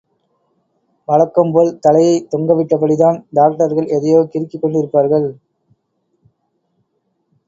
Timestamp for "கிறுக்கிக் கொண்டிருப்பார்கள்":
4.31-5.27